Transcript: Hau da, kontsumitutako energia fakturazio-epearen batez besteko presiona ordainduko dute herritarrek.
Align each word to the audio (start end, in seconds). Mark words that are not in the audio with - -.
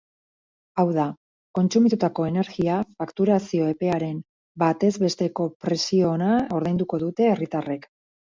Hau 0.83 0.85
da, 0.93 1.03
kontsumitutako 1.57 2.25
energia 2.29 2.77
fakturazio-epearen 3.03 4.17
batez 4.65 4.91
besteko 5.05 5.47
presiona 5.67 6.33
ordainduko 6.61 7.03
dute 7.07 7.31
herritarrek. 7.37 7.89